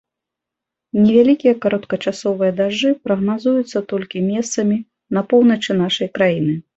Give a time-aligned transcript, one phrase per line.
[1.01, 4.77] Невялікія кароткачасовыя дажджы прагназуюцца толькі месцамі
[5.19, 6.57] на поўначы нашай краіны.